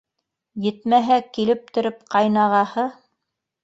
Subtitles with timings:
[0.67, 2.91] Етмәһә, килептереп— ҡайнағаһы